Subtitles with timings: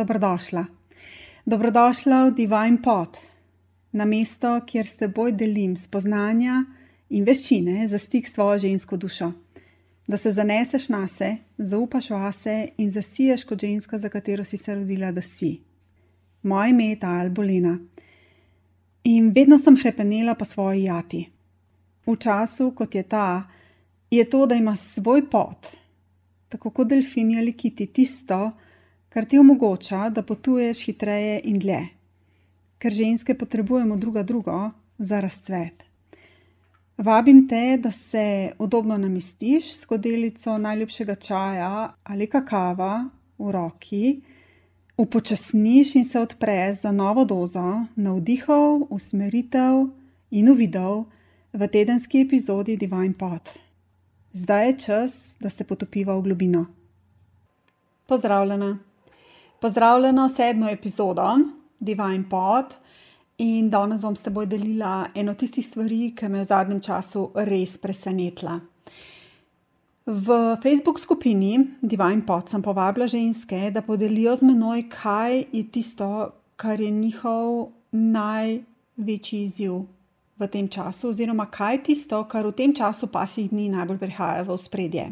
[0.00, 0.64] Dobrodošla.
[1.44, 3.18] Dobrodošla v Divine Pot,
[3.92, 6.62] na mesto, kjer s teboj delim spoznanja
[7.12, 9.28] in veščine za stik s tvojo žensko dušo.
[10.08, 11.28] Da se zaneseš na se,
[11.58, 15.60] zaupaš vase in zasiješ kot ženska, za katero si se rodila, da si.
[16.48, 17.76] Moje ime je Tal Bolina
[19.04, 21.26] in vedno sem hrepenela po svoji jati.
[22.06, 23.50] V času, kot je ta,
[24.10, 25.76] je to, da imaš svoj pot,
[26.48, 28.69] tako kot delfini ali kiti, tisto, kar
[29.28, 31.80] ti omogoča, da potuješ hitreje in dlje,
[32.78, 35.82] ker ženske potrebujemo druga drugo za razcvet.
[36.98, 44.20] Vabim te, da se udobno namestiš s skodelico najljubšega čaja ali kakava v roki,
[44.96, 49.88] upočasniš in se odpreš za novo dozo navdihov, usmeritev
[50.30, 51.04] in uvidov
[51.52, 53.48] v tedenski epizodi Divine Pot.
[54.32, 56.66] Zdaj je čas, da se potopiva v globino.
[58.06, 58.89] Pozdravljena.
[59.60, 61.22] Pozdravljena sedmo epizodo
[61.80, 62.78] Divine Pot
[63.38, 67.74] in danes bom s teboj delila eno tistih stvari, ki me v zadnjem času res
[67.76, 68.54] presenetila.
[70.06, 76.08] V Facebook skupini Divine Pot sem povabila ženske, da podelijo z menoj, kaj je tisto,
[76.56, 79.74] kar je njihov največji izziv
[80.40, 84.48] v tem času, oziroma kaj je tisto, kar v tem času pasih dni najbolj prihaja
[84.48, 85.04] v spredje.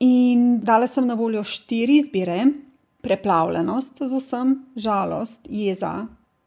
[0.00, 2.40] In dala sem na voljo štiri izbire,
[3.02, 6.06] preplavljenost z vsem, žalost, jeza,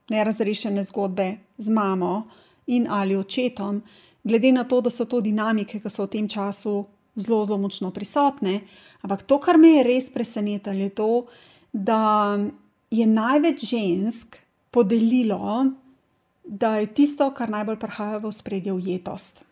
[0.10, 2.24] nerazrešene zgodbe z mamo
[2.68, 3.82] in ali očetom,
[4.24, 7.92] glede na to, da so to dinamike, ki so v tem času zelo, zelo močno
[7.92, 8.62] prisotne.
[9.02, 11.10] Ampak to, kar me je res presenetilo, je to,
[11.74, 12.38] da
[12.92, 14.38] je največ žensk
[14.72, 15.74] podelilo,
[16.44, 19.44] da je tisto, kar najbolj prihaja v spredje, ujetost.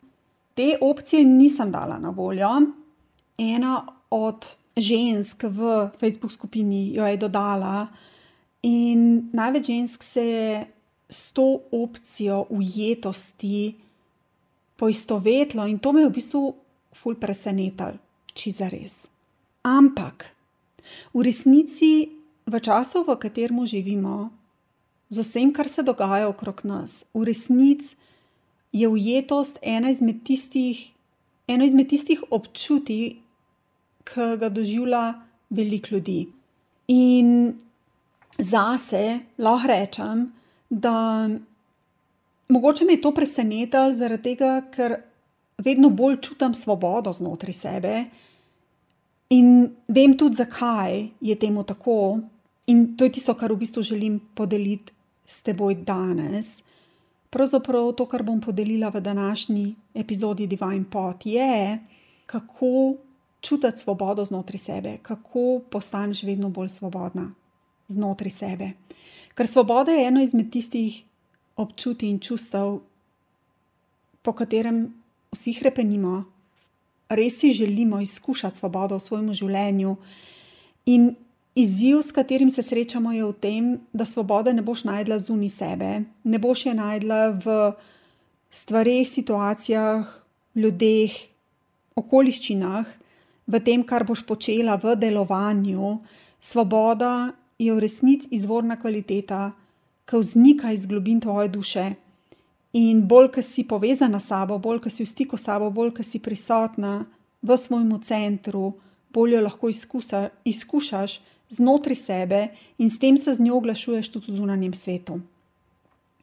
[0.54, 2.50] Te opcije nisem dala na voljo.
[3.38, 4.46] Ena od
[4.78, 7.88] žensk v Facebook skupini jo je dodala,
[8.64, 10.68] in največ žensk se je
[11.10, 13.76] s to opcijo ujetosti
[14.78, 16.44] poistovetilo, in to me je v bistvu
[16.96, 18.00] ful presenetilo,
[18.34, 19.08] če za res.
[19.68, 20.32] Ampak
[21.14, 22.10] v resnici,
[22.48, 24.32] v času, v katerem živimo,
[25.12, 28.00] z vsem, kar se dogaja okrog nas, v resnici
[28.72, 30.80] je ujetost ena izmed tistih,
[31.48, 33.20] eno izmed tistih občutij,
[34.04, 35.04] ki ga doživlja
[35.50, 36.28] veliko ljudi.
[36.88, 37.54] In
[38.38, 40.32] zase lahko rečem,
[40.70, 41.30] da
[42.50, 44.96] mogoče me je to presenetilo zaradi tega, ker
[45.64, 47.96] vedno bolj čutim svobodo znotraj sebe
[49.30, 52.20] in vem tudi, zakaj je temu tako.
[52.68, 54.94] In to je tisto, kar v bistvu želim podeliti
[55.26, 56.62] s teboj danes.
[57.32, 61.80] Pravzaprav to, kar bom podelila v današnji epizodi Divine Pot, je,
[62.26, 62.96] kako
[63.42, 67.32] čutiti svobodo znotraj sebe, kako postaneš vedno bolj svobodna
[67.88, 68.72] znotraj sebe.
[69.36, 71.04] Ker svoboda je eno izmed tistih
[71.56, 72.80] občutij in čustev,
[74.22, 74.94] po katerem
[75.34, 76.24] vsi krepenimo,
[77.10, 79.96] res si želimo izkušati svobodo v svojem življenju.
[80.86, 81.16] In
[81.56, 85.92] izziv, s katerim se srečamo, je v tem, da svobode ne boš najdla zunaj sebe,
[86.24, 87.58] ne boš je najdla v
[88.52, 90.08] stvareh, situacijah,
[90.56, 91.16] ljudeh,
[91.96, 92.88] okoliščinah,
[93.52, 96.00] v tem, kar boš počela v delovanju,
[96.40, 99.52] svoboda je v resnici izvorna kvaliteta,
[100.08, 101.86] ki vznika iz globin tvoje duše.
[102.74, 105.92] In bolj, ki si povezana s sabo, bolj, ki si v stiku s sabo, bolj,
[106.00, 107.04] ki si prisotna
[107.44, 108.80] v svojem centru,
[109.12, 111.20] bolj jo lahko izkusa, izkušaš
[111.52, 112.48] znotraj sebe
[112.80, 115.20] in s tem se z njo oglašuješ tudi v zunanjem svetu.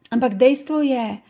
[0.09, 1.21] Ampak dejstvo je,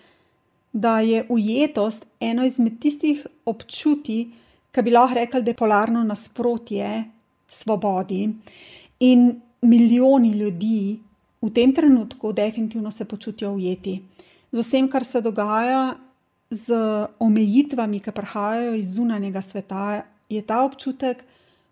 [0.73, 4.31] da je ujetost eno izmed tistih občutij,
[4.71, 7.03] ki bi lahko rekli, da je polarno nasprotje
[7.49, 8.29] svobodi.
[8.99, 10.99] In milijoni ljudi
[11.41, 14.01] v tem trenutku definitivno se počutijo ujeti.
[14.51, 15.95] Z vsem, kar se dogaja,
[16.49, 16.73] z
[17.19, 21.23] omejitvami, ki prihajajo iz zunanjega sveta, je ta občutek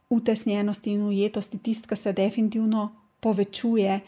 [0.09, 3.99] utesnjenosti in ujetosti tisti, ki se definitivno povečuje.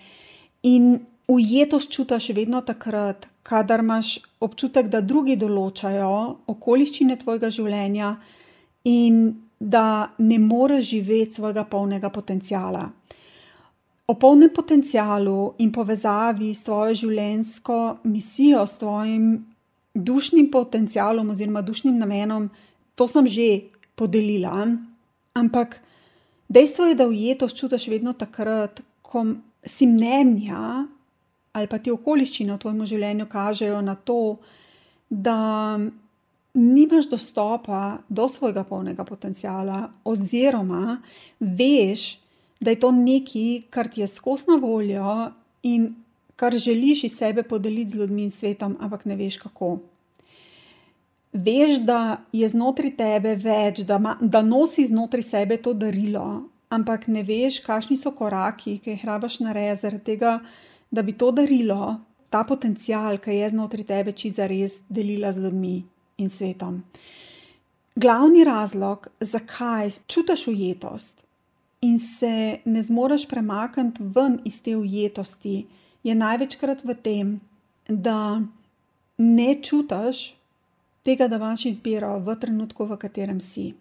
[0.64, 6.12] In ujetost čutiš vedno takrat, kadar imaš občutek, da drugi določajo
[6.48, 8.16] okoliščine tvojega življenja
[8.84, 12.90] in da ne moreš živeti svojega polnega potenciala.
[14.08, 19.26] O polnem potencialu in povezavi s svojo življenjsko misijo, s svojim
[19.94, 22.50] dušnim potencialom oziroma dušnim namenom,
[22.96, 23.50] to sem že
[23.96, 24.68] podelila.
[25.34, 25.82] Ampak
[26.50, 29.26] dejstvo je, da ujetost čutiš vedno takrat, ko
[29.64, 30.88] si mnenja
[31.54, 34.38] ali pa ti okoliščine v tvojem življenju kažejo na to,
[35.10, 35.80] da
[36.54, 41.02] nimaš dostopa do svojega polnega potenciala, oziroma
[41.40, 42.20] veš,
[42.60, 45.32] da je to nekaj, kar ti je skosna voljo
[45.64, 45.96] in
[46.36, 49.78] kar želiš iz sebe podeliti z ljudmi in svetom, ampak ne veš kako.
[51.34, 57.08] Veš, da je znotraj tebe več, da, ma, da nosi znotraj sebe to darilo, ampak
[57.08, 60.40] ne veš, kakšni so koraki, ki jih rabaš narediti, zaradi tega,
[60.92, 62.00] da bi to darilo,
[62.30, 65.78] ta potencial, ki je znotraj tebe, či za res delila z ljudmi
[66.20, 66.84] in svetom.
[67.96, 71.24] Glavni razlog, zakaj čutiš ujetost
[71.82, 75.68] in se ne zmoriš premakniti ven iz te ujetosti,
[76.04, 77.40] je največkrat v tem,
[77.88, 78.42] da
[79.18, 80.36] ne čutiš
[81.04, 83.74] tega, da imaš izbiro v trenutku, v katerem si.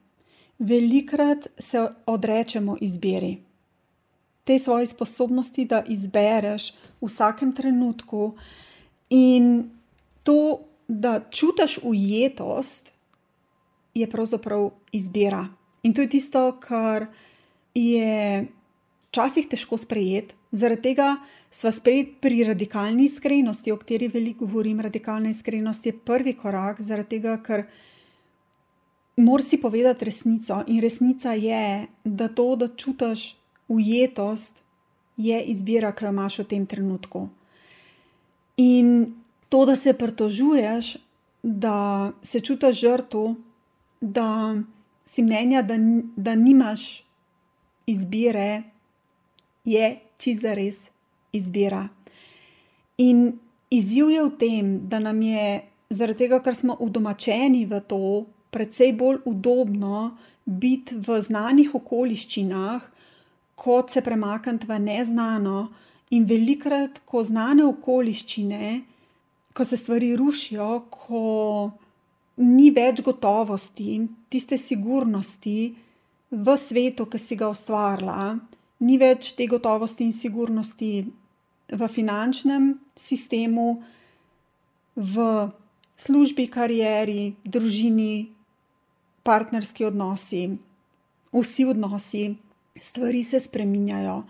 [0.58, 3.36] Velikrat se odrečemo izbiri,
[4.44, 8.32] te svoje sposobnosti, da izbereš v vsakem trenutku,
[9.10, 9.70] in
[10.24, 12.92] to, da čutiš ujetost,
[13.94, 15.48] je pravzaprav izbira.
[15.82, 17.06] In to je tisto, kar
[17.74, 18.46] je
[19.08, 21.16] včasih težko sprejeti, zaradi tega
[21.50, 24.80] smo spet pri radikalni iskrenosti, o kateri veliko govorim.
[24.80, 27.64] Radikalna iskrenost je prvi korak, zaradi tega, ker
[29.16, 30.62] moraš si povedati resnico.
[30.66, 33.36] In resnica je, da to, da čutiš
[33.68, 34.62] ujetost,
[35.16, 37.28] je izbira, ki jo imaš v tem trenutku.
[38.56, 39.14] In
[39.48, 40.96] to, da se pritožuješ,
[41.42, 43.34] da se čutiš žrtev,
[44.00, 44.56] da
[45.06, 45.74] si mnenja, da,
[46.16, 47.04] da nimaš
[47.86, 48.62] izbire,
[49.64, 50.76] je čisto za res
[51.32, 51.88] izbira.
[52.98, 53.38] In
[53.70, 58.92] izziv je v tem, da nam je zaradi tega, ker smo udomačeni v to, precej
[58.96, 62.82] bolj udobno biti v znanih okoliščinah,
[63.58, 65.68] kot se premakniti v neznano.
[66.10, 68.80] In velikrat, ko znane okoliščine,
[69.58, 71.70] ko se stvari rušijo, ko
[72.38, 75.74] ni več gotovosti, tiste sigurnosti
[76.30, 78.36] v svetu, ki si ga ustvarila,
[78.86, 80.92] ni več te gotovosti in sigurnosti
[81.74, 83.82] v finančnem sistemu,
[84.94, 85.26] v
[85.98, 88.30] službi, karieri, družini,
[89.26, 90.44] partnerski odnosi,
[91.34, 92.28] vsi odnosi,
[92.78, 94.20] stvari se spreminjajo.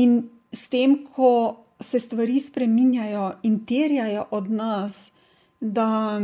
[0.00, 5.10] In s tem, ko se stvari spreminjajo in terjajo od nas,
[5.60, 6.20] da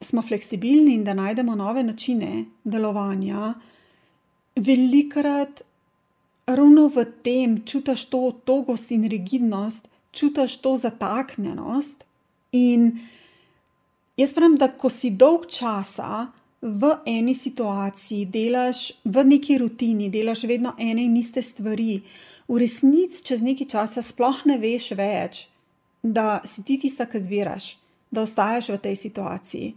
[0.00, 3.54] smo fleksibilni in da najdemo nove načine delovanja,
[4.56, 5.62] velikrat
[6.46, 12.04] ravno v tem čutiš to togost in rigidnost, čutiš to zataknjenost.
[12.52, 12.98] In
[14.16, 16.26] jaz pravim, da ko si dolg časa
[16.62, 22.00] v eni situaciji, delaš v neki rutini, delaš vedno ene in iste stvari,
[22.48, 25.46] v resnici čez nekaj časa sploh ne veš več,
[26.02, 27.76] da si ti tista, ki zbiraš,
[28.10, 29.74] da ostaješ v tej situaciji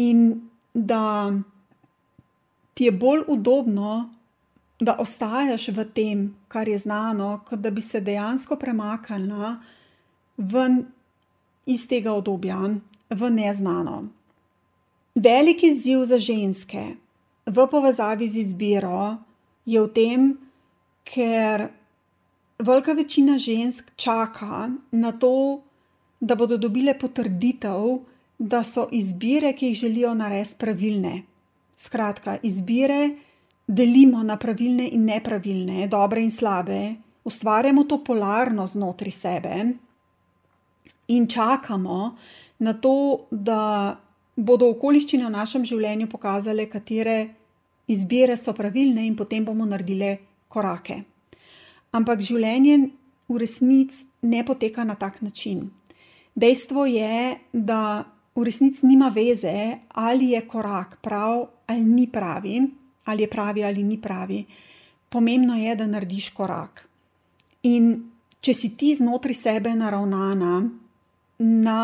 [0.00, 1.32] in da
[2.74, 4.10] ti je bolj udobno,
[4.80, 9.56] da ostaješ v tem, kar je znano, kot da bi se dejansko premaknila
[10.36, 10.84] ven
[11.66, 12.58] iz tega obdobja,
[13.10, 14.08] v neznano.
[15.14, 16.96] Veliki izziv za ženske
[17.46, 19.16] v povezavi z izbiro
[19.64, 20.32] je v tem,
[21.04, 21.68] ker
[22.58, 25.60] velika večina žensk čaka na to,
[26.20, 28.00] da bodo dobile potrditev,
[28.38, 31.22] da so izbire, ki jih želijo narediti, pravilne.
[31.76, 33.16] Skratka, izbire
[33.66, 39.54] delimo na pravilne in nepravilne, dobre in slabe, ustvarjamo to polarnost znotraj sebe
[41.08, 42.16] in čakamo
[42.58, 43.96] na to, da
[44.36, 47.18] bodo okoliščine v našem življenju pokazale, katere
[47.90, 50.16] izbire so pravilne, in potem bomo naredili
[50.48, 51.02] korake.
[51.94, 52.78] Ampak življenje
[53.28, 55.68] v resnici ne poteka na tak način.
[56.34, 62.60] Dejstvo je, da v resnici nima veze, ali je korak prav ali ni pravi,
[63.04, 64.44] ali je pravi ali ni pravi.
[65.08, 66.82] Pomembno je, da narediš korak.
[67.62, 68.10] In
[68.40, 70.64] če si ti znotraj sebe naravnana
[71.38, 71.78] na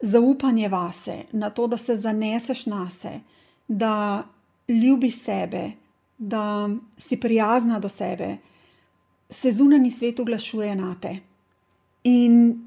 [0.00, 3.20] zaupanje vase, na to, da se zaneseš na sebe,
[3.68, 4.24] da
[4.68, 5.70] ljubiš sebe,
[6.18, 8.36] da si prijazna do sebe,
[9.30, 11.16] se zunani svet oglašuje na te.
[12.04, 12.64] In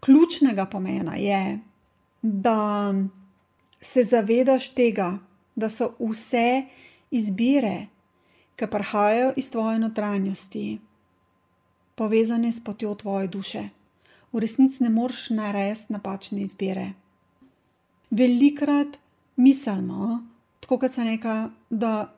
[0.00, 1.58] ključnega pomena je,
[2.22, 2.94] da
[3.80, 5.18] se zavedaš tega,
[5.54, 6.62] da so vse
[7.10, 7.86] izbire,
[8.56, 10.78] ki prihajajo iz tvoje notranjosti,
[11.94, 13.68] povezane s potjo tvoje duše.
[14.32, 16.92] V resnici ne moreš narediti napačne izbire.
[18.10, 18.98] Velikrat
[19.36, 20.22] mislimo,
[20.60, 22.12] tako kot se reka, da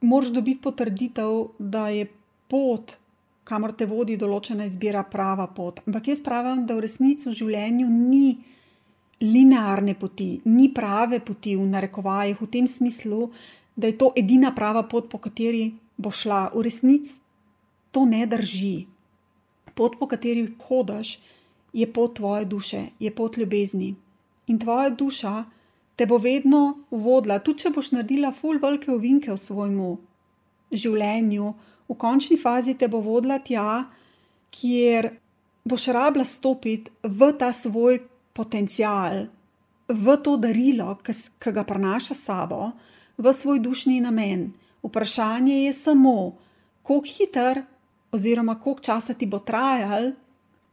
[0.00, 2.08] moraš dobiti potrditev, da je
[2.48, 2.96] pot,
[3.44, 5.80] kamor te vodi določena izbira, prava pot.
[5.86, 8.38] Ampak jaz pravim, da v resnici v življenju ni
[9.24, 13.28] linearne poti, ni prave poti v narekovajih, v tem smislu,
[13.76, 17.20] da je to edina prava pot, po kateri bo šla, v resnici
[17.94, 18.86] to ne drži.
[19.74, 21.18] Pot, po kateri hodiš,
[21.74, 23.94] je pot tvoje duše, je pot ljubezni.
[24.46, 25.44] In tvoja duša
[25.96, 29.78] te bo vedno vodila, tudi če boš naredila ful velike ovinke v svojem
[30.74, 31.52] življenju,
[31.88, 33.84] v končni fazi te bo vodila tja,
[34.54, 35.10] kjer
[35.64, 38.02] boš rabila stopiti v ta svoj
[38.34, 39.26] potencial,
[39.88, 42.72] v to darilo, ki ga prenaša sabo,
[43.18, 44.52] v svoj dušni namen.
[44.84, 46.34] Vprašanje je samo,
[46.82, 47.62] kako hiter,
[48.14, 50.12] oziroma koliko časa ti bo trajal,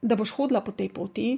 [0.02, 1.30] da boš hodila po tej poti,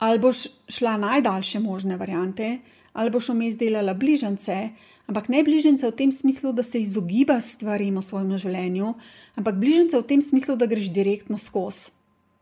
[0.00, 2.58] ali boš šla najdaljše možne variante,
[2.92, 4.70] ali boš vmes delala bližnjice,
[5.06, 8.94] ampak ne bližnjice v tem smislu, da se izogiba stvarem v svojem življenju,
[9.36, 11.92] ampak bližnjice v tem smislu, da greš direktno skozi.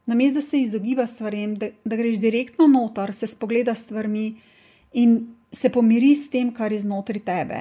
[0.08, 4.38] Namesto da se izogiba stvarem, da, da greš direktno noter, se spogleda stvarmi
[4.96, 7.58] in se pomiri s tem, kar je znotraj tebe.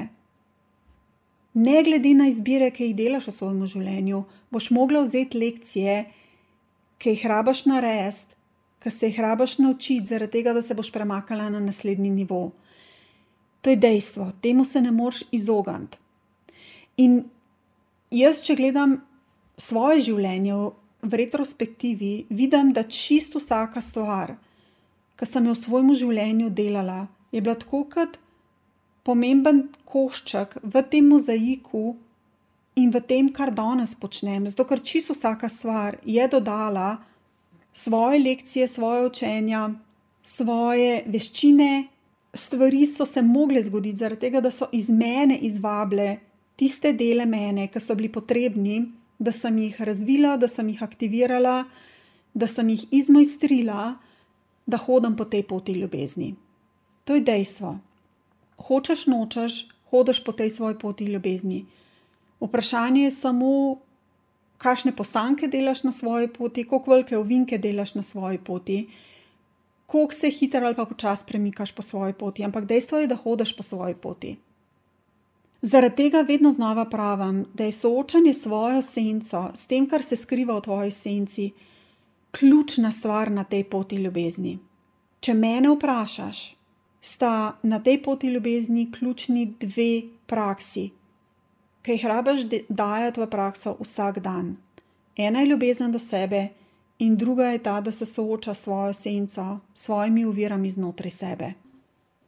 [1.58, 4.22] Ne glede na izbire, ki jih delaš v svojem življenju,
[4.54, 5.96] boš mogla vzeti lekcije,
[7.02, 8.36] ki jih rabaš narediti,
[8.84, 12.52] ki se jih rabaš naučiti, zaradi tega, da se boš premaknila na naslednji nivo.
[13.66, 15.98] To je dejstvo, temu se ne moreš izogniti.
[17.02, 17.24] In
[18.14, 19.00] jaz, če gledam
[19.58, 20.60] svoje življenje
[21.02, 24.36] v retrospektivi, vidim, da čisto vsaka stvar,
[25.18, 28.22] ki sem jo v svojem življenju delala, je bila tako kot
[29.08, 31.96] pomemben košček v tem mozaiku
[32.78, 34.46] in v tem, kar danes počnem.
[34.52, 36.98] Zato, ker čisto vsaka stvar je dodala
[37.74, 39.70] svoje lekcije, svoje učenja,
[40.24, 41.88] svoje veščine,
[42.36, 46.18] stvari so se mogle zgoditi, zaradi tega, da so iz mene izvabile
[46.58, 48.82] tiste dele mene, ki so bili potrebni,
[49.18, 51.64] da sem jih razvila, da sem jih aktivirala,
[52.34, 53.96] da sem jih izmojstrila,
[54.68, 56.36] da hodim po tej poti ljubezni.
[57.06, 57.78] To je dejstvo.
[58.58, 61.66] Hočeš, nočeš, hodiš po tej svoji poti ljubezni.
[62.40, 63.78] Vprašanje je samo,
[64.58, 68.88] kakšne postanke delaš na svoji poti, koliko velike ovinke delaš na svoji poti,
[69.86, 73.56] koliko se hitro ali pa počasi premikaš po svoji poti, ampak dejstvo je, da hodiš
[73.58, 74.36] po svoji poti.
[75.62, 80.16] Zaradi tega vedno znova pravim, da je soočanje s svojo senco, s tem, kar se
[80.16, 81.52] skriva v tvoji senci,
[82.32, 84.60] ključna stvar na tej poti ljubezni.
[85.20, 86.57] Če mene vprašaš,
[87.02, 90.90] sta na tej poti ljubezni ključni dve praksi,
[91.82, 92.40] ki jih rabaš
[92.70, 94.56] dajati v prakso vsak dan.
[95.18, 96.50] Ena je ljubezen do sebe,
[97.00, 101.54] in druga je ta, da se sooča s svojo senco, s svojimi uvirami znotraj sebe.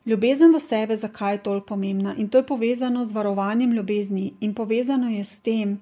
[0.05, 2.15] Ljubezen do sebe, zakaj je toliko pomembna?
[2.17, 5.79] In to je povezano z varovanjem ljubezni in povezano je s tem,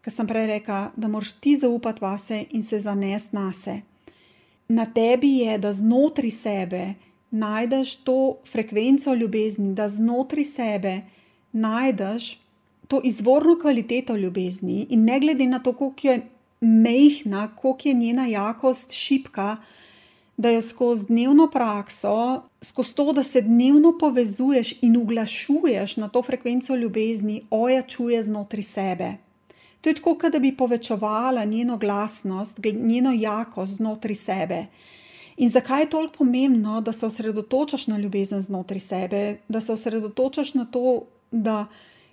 [0.00, 3.80] kar sem prej rekla, da moraš ti zaupati vase in se zanesti na se.
[4.68, 6.94] Na tebi je, da znotraj sebe
[7.30, 11.00] najdeš to frekvenco ljubezni, da znotraj sebe
[11.52, 12.40] najdeš
[12.88, 16.26] to izvorno kvaliteto ljubezni, in ne glede na to, koliko je
[16.60, 19.56] mehna, koliko je njena jakost šipka,
[20.36, 26.22] da jo skozi dnevno prakso, skozi to, da se dnevno povezuješ in uglašuješ na to
[26.22, 29.12] frekvenco ljubezni, ojačuje znotraj sebe.
[29.80, 34.66] To je tako, da bi povečevala njeno glasnost, njeno jakost znotraj sebe.
[35.36, 40.54] In zakaj je toliko pomembno, da se osredotočaš na ljubezen znotraj sebe, da se osredotočaš
[40.54, 41.66] na to, da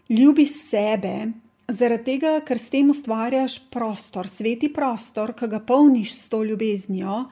[0.09, 1.31] ljubiš sebe,
[1.67, 7.23] zaradi tega, ker s tem ustvarjaš prostor, sveti prostor, ki ga polniš s to ljubeznijo.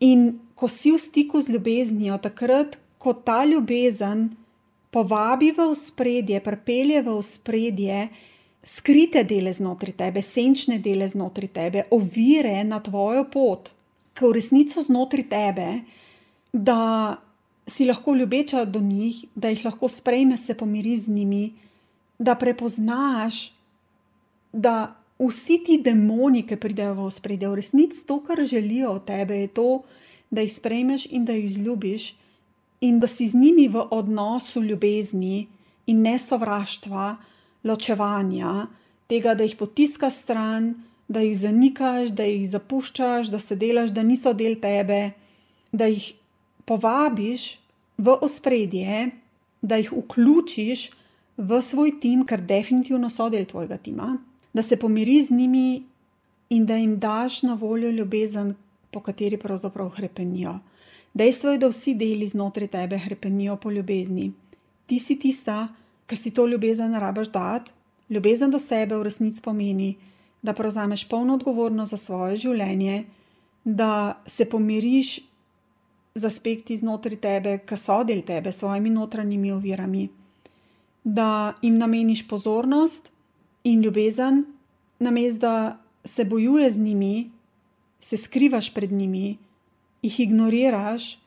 [0.00, 4.28] In ko si v stiku z ljubeznijo, takrat, ko ta ljubezen
[4.90, 8.08] povabi v spredje, pripelje v spredje
[8.64, 13.72] skrite dele znotraj tebe, senčne dele znotraj tebe, ovire na tvojo pot,
[14.14, 15.68] ki v resnici znotraj tebe,
[16.52, 17.16] da
[17.66, 21.44] si lahko ljubeča do njih, da jih lahko sprejmeš, se pomiri z njimi
[22.20, 23.52] da prepoznaš,
[24.52, 29.38] da vsi ti demoni, ki pridejo v spredje, v resnici to, kar želijo od tebe,
[29.40, 29.68] je to,
[30.30, 32.14] da jih sprejmeš in da jih izljubiš,
[32.80, 35.48] in da si z njimi v odnosu ljubezni
[35.86, 37.16] in ne sovraštva,
[37.64, 38.66] ločevanja,
[39.08, 40.74] tega, da jih potiska stran,
[41.10, 45.10] da jih zanikaš, da jih zapuščaš, da se delaš, da niso del tebe,
[45.72, 46.12] da jih
[46.64, 47.56] povabiš
[47.98, 49.10] v ospredje,
[49.60, 50.84] da jih vključiš
[51.36, 54.12] v svoj tim, kar definitivno so del tvojega tima,
[54.54, 55.82] da se pomiri z njimi
[56.50, 58.54] in da jim daš na voljo ljubezen,
[58.90, 60.58] po kateri pravzaprav hrepenijo.
[61.14, 64.32] Dejstvo je, da vsi deli znotraj tebe hrepenijo po ljubezni.
[64.86, 65.68] Ti si tista,
[66.06, 67.72] ki si to ljubezen rabaš dati.
[68.10, 69.94] Ljubezen do sebe v resnici pomeni,
[70.42, 73.04] da prevzameš polno odgovornost za svoje življenje,
[73.64, 75.18] da se pomiriš
[76.14, 80.08] z aspekti znotraj tebe, ki so del tebe, s svojimi notranjimi ovirami
[81.04, 83.08] da jim nameniš pozornost
[83.64, 84.44] in ljubezen,
[84.98, 87.30] namesto da se bojuješ z njimi,
[88.00, 89.38] se skrivaš pred njimi,
[90.02, 91.18] jih ignoriraš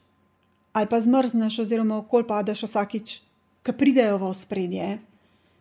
[0.74, 3.20] ali pa zmrzneš, oziroma okol padeš vsakič,
[3.64, 5.00] ki pridejo v spredje.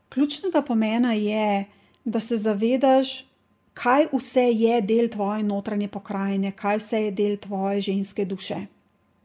[0.09, 1.65] Ključnega pomena je,
[2.05, 3.27] da se zavedaš,
[3.75, 8.67] kaj vse je del tvoje notranje pokrajine, kaj vse je del tvoje ženske duše.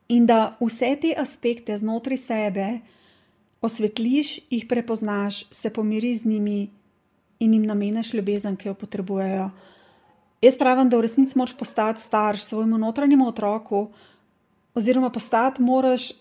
[0.07, 2.67] In da vse te aspekte znotraj sebe
[3.61, 6.69] osvetliš, jih prepoznaš, se pomiriš z njimi
[7.39, 9.49] in jim nameniš ljubezen, ki jo potrebujejo.
[10.41, 13.87] Jaz pravim, da v resnici moraš postati starš svojemu notranjemu otroku,
[14.75, 16.11] oziroma postati moraš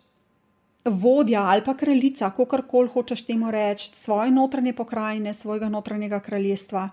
[0.85, 6.89] vodja ali pa kraljica, kako koli hočeš temu reči, svoje notranje pokrajine, svojega notranjega kraljestva.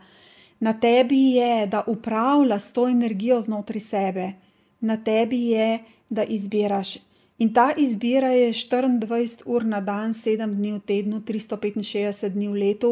[0.64, 4.32] Na tebi je, da upravljaš s to energijo znotraj sebe,
[4.80, 5.80] na tebi je,
[6.10, 6.98] da izbiraš.
[7.38, 12.54] In ta izbira je 24 ur na dan, 7 dni v tednu, 365 dni v
[12.54, 12.92] letu.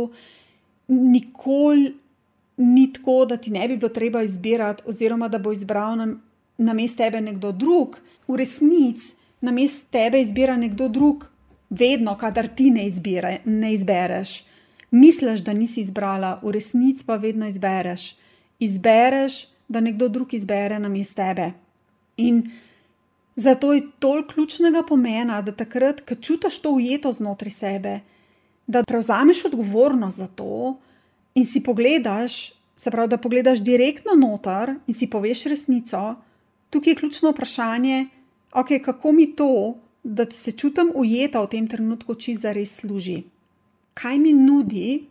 [0.88, 1.94] Nikoli
[2.58, 6.10] ni tako, da ti ne bi bilo treba izbirati, oziroma da bo izbral na,
[6.58, 7.98] na mestu tebe nekdo drug.
[8.28, 11.30] V resnici na mestu tebe izbira nekdo drug,
[11.70, 14.51] vedno, kadar ti ne, izbire, ne izbereš.
[14.92, 18.16] Misliš, da nisi izbrala, v resnici pa vedno izbereš.
[18.60, 21.52] Izbereš, da nekdo drug izbere na mestu tebe.
[22.18, 22.44] In
[23.36, 28.00] zato je toliko ključnega pomena, da takrat, ko čutiš to ujeto znotraj sebe,
[28.68, 30.78] da prevzameš odgovornost za to
[31.36, 36.16] in si pogledaš, se pravi, da pogledaš direktno noter in si poveš resnico.
[36.70, 38.08] Tukaj je ključno vprašanje,
[38.52, 43.24] okay, kako mi to, da se čutim ujeta v tem trenutku, či za res služi.
[43.94, 45.08] Kaj mi nudi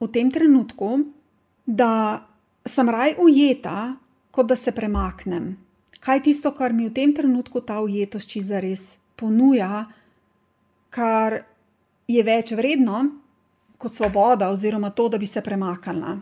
[0.00, 0.98] v tem trenutku,
[1.66, 2.26] da
[2.66, 3.96] sem raj ujeta,
[4.30, 5.56] kot da se premaknem.
[6.00, 9.84] Kaj je tisto, kar mi v tem trenutku ta ujetost či za res ponuja,
[10.90, 11.42] kar
[12.08, 13.04] je več vredno
[13.80, 16.18] kot svoboda, oziroma to, da bi se premaknila.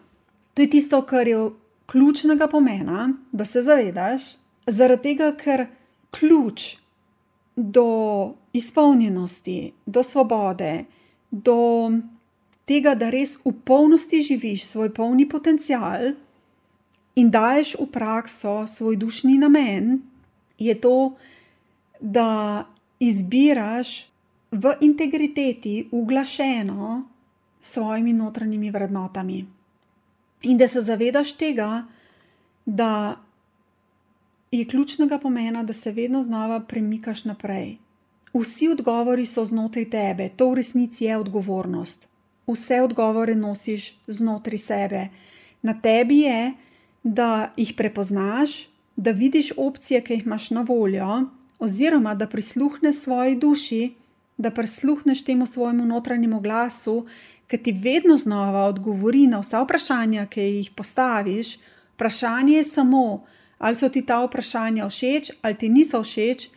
[0.55, 1.51] To je tisto, kar je
[1.91, 4.23] ključnega pomena, da se zavedaš,
[4.67, 5.67] zaradi tega, ker
[6.15, 6.77] ključ
[7.57, 10.85] do izpolnjenosti, do svobode,
[11.31, 11.91] do
[12.69, 16.13] tega, da res v polnosti živiš svoj polni potencial
[17.17, 20.03] in daješ v prakso svoj dušni namen,
[20.59, 21.17] je to,
[22.01, 22.67] da
[23.01, 24.07] izbiraš
[24.51, 27.05] v integriteti, uglašeno
[27.63, 29.45] s svojimi notranjimi vrednotami.
[30.43, 31.85] In da se zavedaš tega,
[32.67, 33.19] da
[34.51, 37.77] je ključnega pomena, da se vedno znova premikaš naprej.
[38.35, 42.09] Vsi odgovori so znotraj tebe, to v resnici je odgovornost.
[42.47, 45.09] Vse odgovore nosiš znotraj sebe.
[45.63, 46.53] Na tebi je,
[47.03, 51.25] da jih prepoznaš, da vidiš opcije, ki jih imaš na voljo,
[51.59, 53.95] oziroma da prisluhneš svoji duši,
[54.37, 57.07] da prisluhneš temu svojemu notranjemu glasu,
[57.47, 61.59] ki ti vedno znova odgovori na vsa vprašanja, ki jih postaviš.
[61.95, 63.25] Vprašanje je samo,
[63.59, 66.49] ali so ti ta vprašanja všeč, ali ti niso všeč,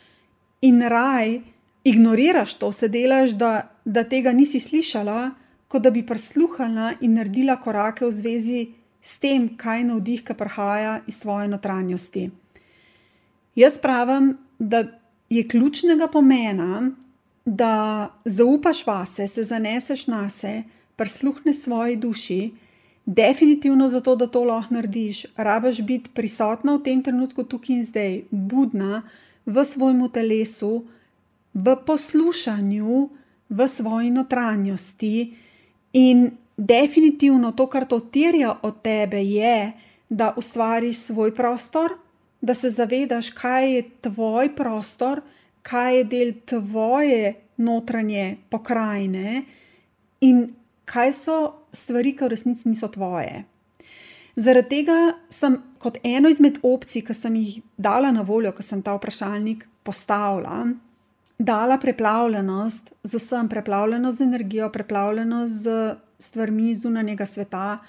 [0.62, 1.40] in raj
[1.84, 5.32] ignoriraš to, se delaš, da, da tega nisi slišala,
[5.68, 8.62] kot da bi prisluhala in naredila korake v zvezi
[9.02, 12.30] s tem, kaj navdih, ki prihaja iz tvoje notranjosti.
[13.56, 14.84] Jaz pravim, da
[15.30, 16.92] je ključnega pomena,
[17.46, 20.64] da zaupaš vase, se zaneseš na sebe,
[20.96, 22.52] prisluhneš svoji duši.
[23.06, 28.20] Definitivno zato, da to lahko narediš, rabiš biti prisotna v tem trenutku, tukaj in zdaj,
[28.30, 29.02] budna
[29.46, 30.84] v svojem telesu,
[31.54, 33.10] v poslušanju,
[33.50, 35.34] v svoji notranjosti.
[35.94, 39.72] In definitivno to, kar to terja od tebe, je,
[40.10, 41.96] da ustvariš svoj prostor,
[42.42, 45.22] da se zavedaš, kaj je tvoj prostor,
[45.62, 49.44] kaj je del tvoje notranje pokrajine
[50.22, 50.54] in
[50.86, 51.38] kaj so
[51.74, 53.44] stvari, ki v resnici niso tvoje.
[54.36, 58.82] Zaradi tega sem kot eno izmed opcij, ki sem jih dala na voljo, ko sem
[58.82, 60.66] ta vprašalnik postavila,
[61.42, 67.80] dala preplavljenost z vsem, preplavljenost z energijo, preplavljenost z stvarmi zunanjega sveta.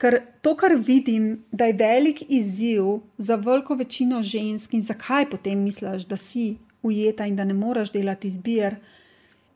[0.00, 2.84] Ker to, kar vidim, da je velik izziv
[3.18, 7.92] za veliko večino žensk in zakaj potem misliš, da si ujeta in da ne moreš
[7.92, 8.76] delati izbir,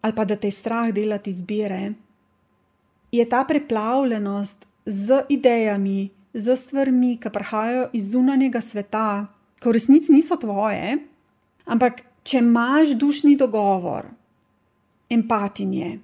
[0.01, 1.93] ali pa da te je strah delati izbire,
[3.13, 9.27] je ta preplavljenost z idejami, z stvarmi, ki prihajajo iz zunanjega sveta,
[9.63, 10.99] ki v resnici niso tvoje,
[11.65, 14.09] ampak če imaš dušni dogovor,
[15.13, 15.99] empatinje,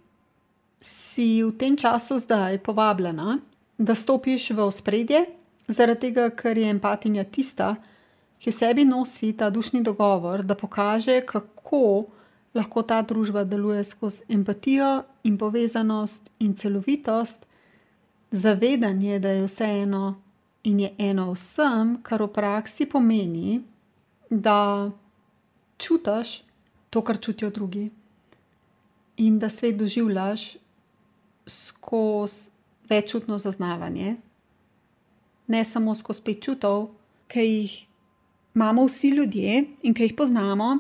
[0.81, 3.39] si v tem času zdaj povabljena,
[3.79, 5.25] da stopiš v ospredje,
[5.69, 7.75] zaradi tega, ker je empatinja tista,
[8.41, 12.07] ki v sebi nosi ta dušni dogovor, da pokaže, kako
[12.55, 17.47] lahko ta družba deluje skozi empatijo in povezanost in celovitost,
[18.31, 20.15] zavedanje, da je vse eno
[20.65, 23.61] in je eno vsem, kar v praksi pomeni,
[24.31, 24.91] da
[25.81, 26.43] čutiš
[26.91, 27.91] to, kar čutijo drugi,
[29.17, 30.57] in da svet doživljaš
[31.47, 32.51] skozi
[32.89, 34.17] večutno zaznavanje,
[35.47, 36.89] ne samo skozi pet čutov,
[37.29, 37.87] ki jih
[38.55, 40.79] imamo vsi ljudje in ki jih poznamo,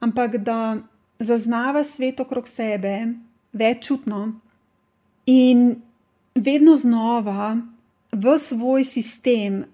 [0.00, 0.78] ampak da
[1.18, 3.06] zaznava svet okrog sebe
[3.52, 4.40] večutno
[5.26, 5.82] in
[6.34, 7.56] vedno znova
[8.12, 9.64] v svoj sistem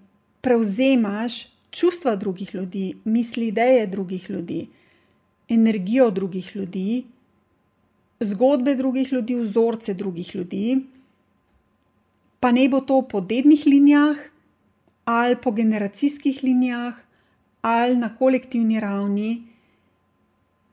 [0.41, 4.67] prevzemaš čustva drugih ljudi, misli, ideje drugih ljudi,
[5.49, 7.03] energijo drugih ljudi,
[8.19, 10.85] zgodbe drugih ljudi, vzorce drugih ljudi,
[12.39, 14.15] pa ne bo to po dednih linijah
[15.05, 16.95] ali po generacijskih linijah
[17.61, 19.43] ali na kolektivni ravni.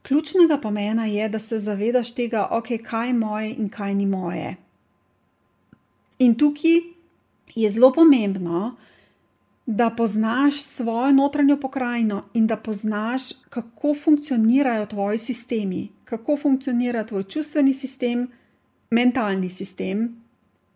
[0.03, 4.57] Ključnega pomena je, da se zavedaš tega, ok, kaj je moje in kaj ni moje.
[6.19, 6.81] In tukaj
[7.55, 8.92] je zelo pomembno, da
[9.97, 17.75] poznaš svojo notranjo pokrajino in da poznaš, kako funkcionirajo tvoji sistemi, kako funkcionira tvoj čustveni
[17.75, 18.29] sistem,
[18.91, 20.23] mentalni sistem,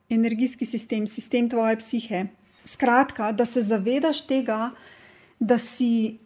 [0.08, 2.26] energijski sistem, sistem tvoje psihe.
[2.64, 4.70] Skratka, da se zavedaš tega,
[5.40, 6.18] da si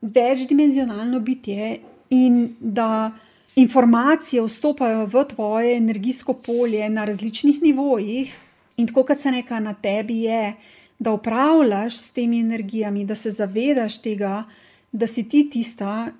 [0.00, 3.12] večdimenzionalno bitje in da
[3.56, 8.34] informacije vstopajo v tvoje energijsko polje na različnih nivojih,
[8.76, 10.54] in tako, kot se neka na tebi je,
[10.98, 14.44] da upravljaš s temi energijami, da se zavedaš tega,
[14.92, 16.12] da si ti tista,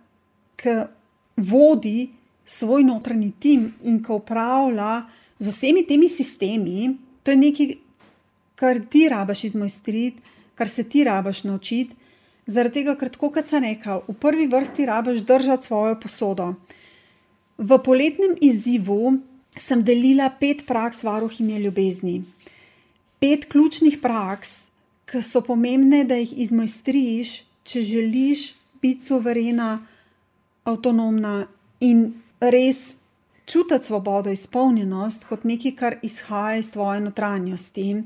[0.57, 0.75] ki
[1.37, 2.11] vodi
[2.45, 5.07] svoj notranji tim in ki upravlja
[5.39, 6.97] z vsemi temi sistemi.
[7.23, 7.75] To je nekaj,
[8.55, 10.23] kar ti rabaš izmojstriti,
[10.55, 11.95] kar se ti rabaš naučiti.
[12.47, 16.53] Zaradi tega, ker tako kot sem rekel, v prvi vrsti rabaš držati svojo posodo.
[17.59, 19.17] V poletnem izzivu
[19.59, 22.21] sem delila pet praks varuhinje ljubezni.
[23.19, 24.65] Pet ključnih praks,
[25.07, 27.35] ki so pomembne, da jih izmojstriš,
[27.66, 28.47] če želiš
[28.83, 29.87] biti suverena,
[30.66, 31.47] avtonomna
[31.81, 32.09] in
[32.40, 32.97] res
[33.47, 38.03] čutiti svobodo, izpolnjenost kot nekaj, kar izhaja iz tvoje notranjosti.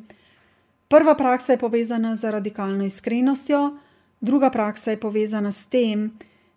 [0.91, 3.61] Prva praksa je povezana z radikalno iskrenostjo,
[4.21, 6.11] druga praksa je povezana s tem,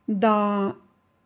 [0.08, 0.74] da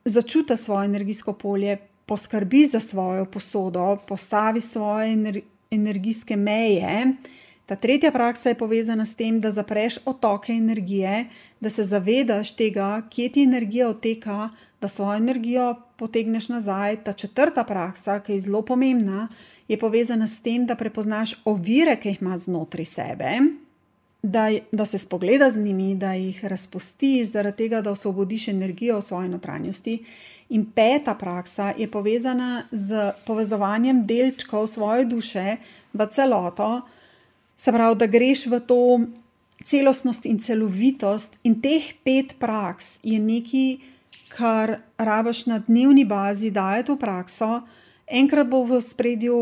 [0.05, 7.15] začuti svoje energijsko polje, poskrbi za svojo posodo, postavi svoje ener energijske meje.
[7.67, 11.25] Ta tretja praksa je povezana s tem, da zapreš otoke energije,
[11.59, 14.49] da se zavedaš tega, kje ti energija oteka,
[14.81, 17.03] da svojo energijo potegneš nazaj.
[17.03, 19.27] Ta četrta praksa, ki je zelo pomembna,
[19.67, 23.31] je povezana s tem, da prepoznaš ovire, ki jih imaš znotraj sebe,
[24.23, 29.01] da, da se spogleda z njimi, da jih razpustiš, zaradi tega, da osvobodiš energijo v
[29.01, 30.03] svoji notranjosti.
[30.49, 35.57] In peta praksa je povezana z povezovanjem delčkov svoje duše
[35.93, 36.81] v celoto.
[37.57, 38.81] Se pravi, da greš v to
[39.65, 43.77] celostnost in celovitost, in teh pet praks je nekaj,
[44.29, 47.63] kar rabaš na dnevni bazi, da je to prakso,
[48.05, 49.39] enkrat bo v spredju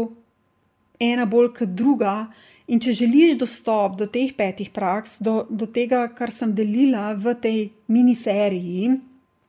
[1.00, 2.32] ena bolj kot druga.
[2.72, 7.36] In če želiš dostop do teh petih praks, do, do tega, kar sem delila v
[7.38, 7.60] tej
[7.92, 8.96] miniseriji,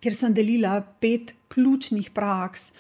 [0.05, 2.73] kjer sem delila pet ključnih praks,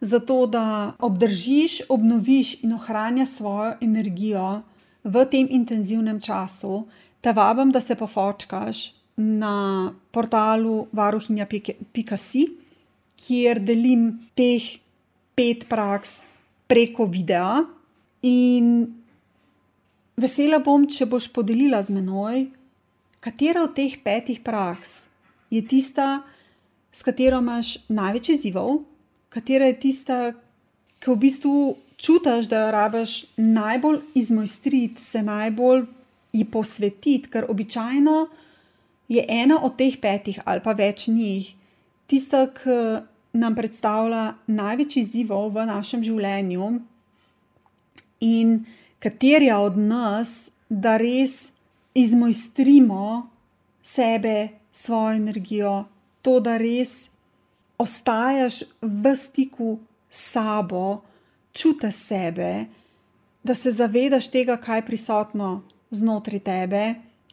[0.00, 4.64] zato da obdržiš, obnoviš in ohranjaš svojo energijo
[5.04, 6.86] v tem intenzivnem času,
[7.20, 12.44] te vabim, da se pofočkaš na portalu varuhinja.si,
[13.14, 14.64] kjer delim teh
[15.36, 16.22] pet praks
[16.66, 17.62] preko videa.
[18.24, 18.88] In
[20.16, 22.46] vesela bom, če boš podelila z menoj,
[23.20, 25.04] katera od teh petih praks
[25.52, 26.24] je tista,
[26.94, 28.82] s katero imaš največ izzivov,
[29.28, 30.18] katera je tista,
[30.98, 31.54] ki v bistvu
[32.04, 35.84] čutiš, da jo rabiš najbolj izmojstriti, se najbolj
[36.32, 38.26] ji posvetiti, ker običajno
[39.08, 41.54] je ena od teh petih ali pa več njih
[42.06, 46.68] tista, ki nam predstavlja največ izzivov v našem življenju
[48.24, 48.60] in
[49.02, 51.50] katerja od nas, da res
[51.94, 53.28] izmojstrimo
[53.82, 55.74] sebe, svojo energijo,
[56.22, 57.08] to, da res
[57.78, 59.76] ostajaš v stiku
[60.10, 61.02] s sabo
[61.54, 62.66] čuti sebe,
[63.42, 66.84] da se zavedaš tega, kaj je prisotno znotraj tebe,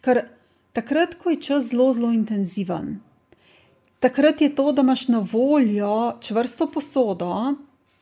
[0.02, 0.26] ker
[0.74, 3.00] takrat, ko je čas zelo, zelo intenziven,
[4.00, 7.56] takrat je to, da imaš na voljo čvrsto posodo,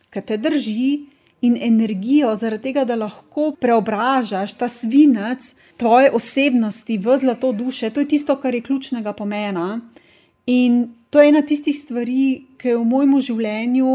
[0.09, 0.91] ki te drži.
[1.39, 5.45] In energijo, zaradi tega, da lahko preobražaš ta svinec
[5.79, 9.79] tvoje osebnosti v zlato duše, to je tisto, kar je ključnega pomena.
[10.51, 13.93] In to je ena tistih stvari, ki je v mojem življenju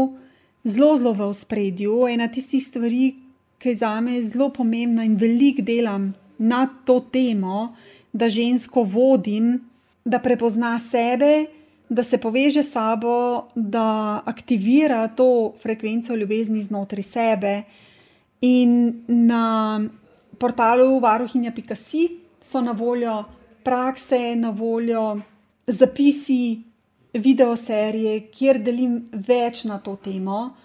[0.65, 2.07] zelo, zelo v spredju.
[2.09, 3.15] Ena tistih stvari,
[3.57, 7.75] ki je za me zelo pomembna in veliko delam na to temo,
[8.13, 9.59] da žensko vodim,
[10.05, 11.45] da prepozna sebe,
[11.89, 17.63] da se poveže s sabo, da aktivira to frekvenco ljubezni znotraj sebe.
[18.41, 19.81] In na
[20.37, 22.09] portalu varuhinja.si
[22.41, 23.23] so na voljo
[23.63, 25.21] prakse, na voljo
[25.67, 26.61] zapisi,
[27.19, 30.55] video serije, kjer delim več na to temo.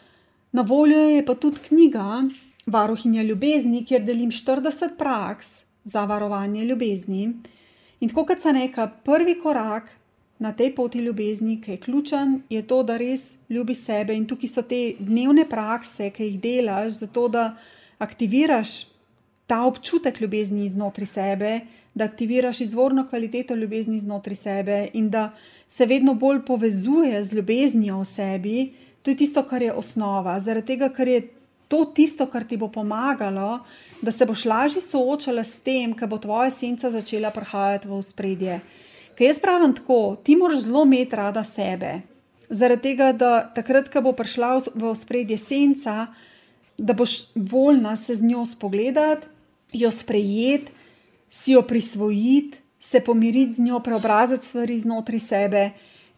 [0.53, 2.23] Na voljo je pa tudi knjiga
[2.67, 7.23] Varuhinja ljubezni, kjer delim 40 praks za varovanje ljubezni.
[8.01, 9.89] In tako kot sem rekla, prvi korak
[10.39, 14.15] na tej poti ljubezni, ki je ključen, je to, da res ljubiš sebe.
[14.17, 17.51] In tukaj so te dnevne prakse, ki jih delaš, zato da
[17.99, 18.87] aktiviraš
[19.47, 21.61] ta občutek ljubezni znotraj sebe,
[21.95, 25.33] da aktiviraš izvorno kvaliteto ljubezni znotraj sebe in da
[25.71, 28.73] se vedno bolj povezuje z ljubeznijo v sebi.
[29.03, 30.35] To je tisto, kar je osnova.
[30.41, 31.21] Zaradi tega, ker je
[31.71, 33.61] to tisto, kar ti bo pomagalo,
[34.03, 38.61] da se boš lažje soočala s tem, ker bo tvoja senca začela prihajati v spredje.
[39.15, 42.01] Ker jaz pravim tako, ti moraš zelo imeti rada sebe.
[42.51, 46.09] Zaradi tega, da takrat, ko bo prišla v spredje senca,
[46.75, 49.29] da boš voljna se z njo spogledati,
[49.73, 50.73] jo sprejeti,
[51.31, 55.71] si jo prisvojiti, se pomiriti z njo, preobraziti stvari znotraj sebe.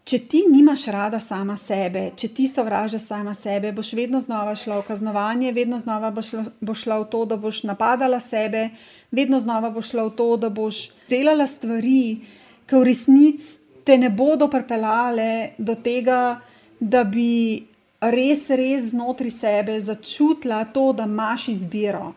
[0.03, 4.81] Če ti nimaš rada sama sebe, če ti sovražiš sama sebe, boš vedno znova šla
[4.81, 8.65] v kaznovanje, vedno znova boš šla, boš šla v to, da boš napadala sebe,
[9.11, 12.19] vedno znova boš šla v to, da boš delala stvari,
[12.67, 13.55] ki v resnici
[13.87, 16.41] te ne bodo pripeljale do tega,
[16.79, 17.63] da bi
[18.03, 22.11] res, res znotraj sebe začutila to, da imaš izbiro.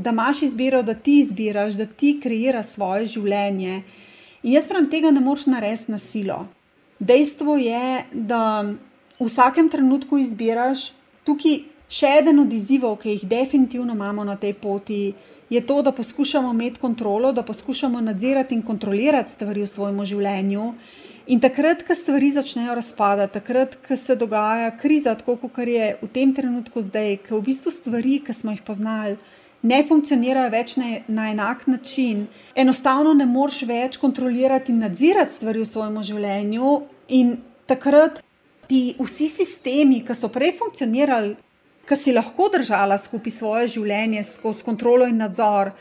[0.00, 3.82] Da imaš izbiro, da ti izbiraš, da ti kreiraš svoje življenje.
[4.42, 6.38] In jaz pravim, tega ne moreš narediti na silo.
[6.98, 8.40] Dejstvo je, da
[9.18, 10.90] v vsakem trenutku izbiraš.
[11.28, 11.58] Tukaj
[11.92, 15.02] še eden od izzivov, ki jih definitivno imamo na tej poti,
[15.50, 20.66] je to, da poskušamo imeti kontrolo, da poskušamo nadzirati in kontrolirati stvari v svojem življenju.
[21.26, 26.08] In takrat, ko stvari začnejo razpadati, takrat, ko se dogaja kriza, tako kot je v
[26.14, 29.18] tem trenutku zdaj, ko v bistvu stvari, ki smo jih poznali,
[29.62, 35.60] ne funkcionirajo več na, na enak način, enostavno ne moreš več kontrolirati in nadzirati stvari
[35.60, 38.22] v svojem življenju, in takrat
[38.70, 41.34] ti vsi sistemi, ki so prej funkcionirali,
[41.86, 45.72] ki si lahko držala skupaj svoje življenje skozi kontrolo in nadzor,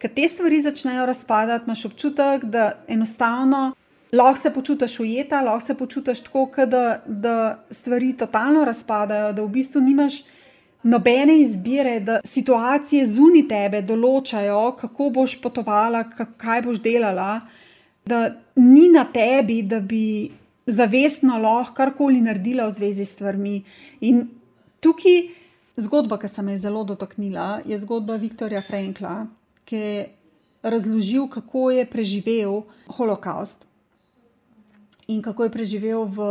[0.00, 3.74] ker te stvari začnejo razpadati, imaš občutek, da enostavno.
[4.16, 7.34] Lahko se počutiš ujeta, lahko se počutiš tako, da, da
[7.70, 10.22] stvari totalno razpadajo, da v bistvu nimaš
[10.88, 16.04] nobene izbire, da situacije zunaj tebe določajo, kako boš potovala,
[16.40, 17.42] kaj boš delala,
[18.08, 18.22] da
[18.56, 20.30] ni na tebi, da bi
[20.68, 23.58] zavestno lahko karkoli naredila v zvezi s stvarmi.
[24.08, 24.24] In
[24.84, 25.28] tukaj
[25.76, 29.26] zgodba, ki sem jo zelo dotaknila, je zgodba Viktorja Frankla,
[29.68, 30.08] ki je
[30.62, 32.62] razložil, kako je preživel
[32.96, 33.68] holokaust
[35.08, 36.24] in kako je preživel v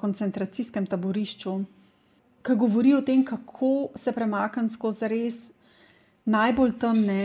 [0.00, 1.60] koncentracijskem taborišču
[2.44, 5.38] ki govori o tem, kako se premakniti skozi res
[6.24, 7.20] najbolj temne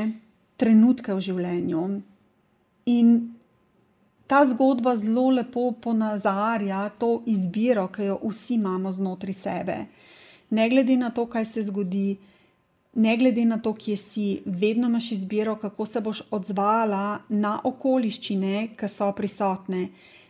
[0.60, 1.84] trenutke v življenju.
[2.92, 3.12] In
[4.30, 9.78] ta zgodba zelo lepo ponazarja to izbiro, ki jo vsi imamo znotraj sebe.
[10.50, 12.18] Ne glede na to, kaj se zgodi,
[12.94, 18.70] ne glede na to, kje si, vedno imaš izbiro, kako se boš odzvala na okoliščine,
[18.78, 19.90] ki so prisotne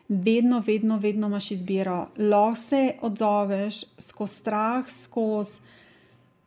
[0.09, 2.07] vedno, vedno, vedno imaš izbiro.
[2.17, 5.69] Lahko se odzoveš skozi strah, skozi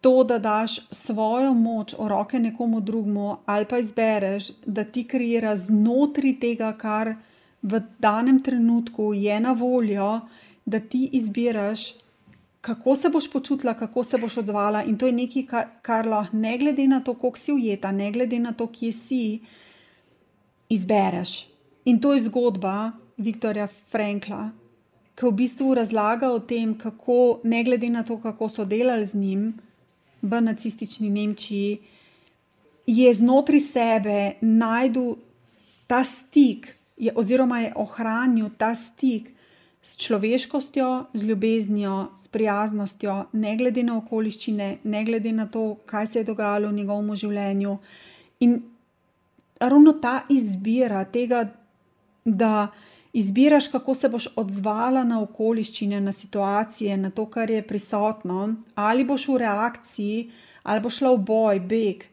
[0.02, 5.56] to, da daš svojo moč v roke nekomu drugemu, ali pa izbereš, da ti kreira
[5.56, 7.14] znotraj tega, kar
[7.62, 10.20] v danem trenutku je na voljo,
[10.64, 11.92] da ti izbiraš.
[12.60, 16.36] Kako se boš počutila, kako se boš odzvala, in to je nekaj, kar, kar lahko,
[16.36, 19.40] ne glede na to, koliko si ujeta, ne glede na to, kje si,
[20.68, 21.46] izbereš.
[21.84, 24.50] In to je zgodba, Viktorja Frankla,
[25.14, 29.14] ki v bistvu razlaga o tem, kako, ne glede na to, kako so delali z
[29.14, 29.52] njim
[30.22, 31.78] v nacistični Nemčiji,
[32.86, 35.14] je znotraj sebe najdel
[35.86, 39.30] ta stik, je, oziroma je ohranil ta stik
[39.82, 46.06] s človeškostjo, z ljubeznijo, s prijaznostjo, ne glede na okoliščine, ne glede na to, kaj
[46.06, 47.76] se je dogajalo v njegovem življenju.
[48.40, 48.62] In
[49.60, 51.48] ravno ta izbira tega,
[52.24, 52.70] da
[53.12, 59.04] izbiraš, kako se boš odzvala na okoliščine, na situacije, na to, kar je prisotno, ali
[59.04, 60.30] boš v reakciji,
[60.62, 62.04] ali boš šla v boj, beg,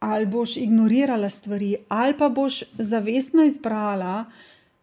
[0.00, 4.24] ali boš ignorirala stvari, ali pa boš zavestno izbrala,